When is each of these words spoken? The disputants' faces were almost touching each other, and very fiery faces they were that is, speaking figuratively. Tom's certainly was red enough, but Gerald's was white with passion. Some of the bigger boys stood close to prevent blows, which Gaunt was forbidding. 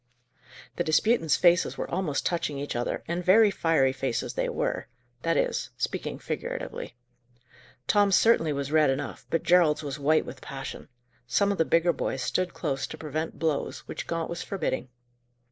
The 0.77 0.83
disputants' 0.83 1.35
faces 1.37 1.77
were 1.77 1.87
almost 1.91 2.25
touching 2.25 2.57
each 2.57 2.75
other, 2.75 3.03
and 3.07 3.23
very 3.23 3.51
fiery 3.51 3.93
faces 3.93 4.33
they 4.33 4.49
were 4.49 4.87
that 5.21 5.37
is, 5.37 5.69
speaking 5.77 6.17
figuratively. 6.17 6.95
Tom's 7.85 8.15
certainly 8.15 8.51
was 8.51 8.71
red 8.71 8.89
enough, 8.89 9.27
but 9.29 9.43
Gerald's 9.43 9.83
was 9.83 9.99
white 9.99 10.25
with 10.25 10.41
passion. 10.41 10.89
Some 11.27 11.51
of 11.51 11.59
the 11.59 11.65
bigger 11.65 11.93
boys 11.93 12.23
stood 12.23 12.51
close 12.55 12.87
to 12.87 12.97
prevent 12.97 13.37
blows, 13.37 13.87
which 13.87 14.07
Gaunt 14.07 14.27
was 14.31 14.41
forbidding. 14.41 14.89